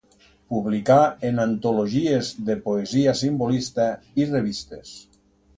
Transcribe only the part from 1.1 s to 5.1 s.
en antologies de poesia simbolista i revistes.